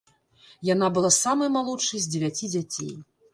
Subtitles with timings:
[0.69, 2.91] Яна была самай малодшай з дзевяці дзяцей.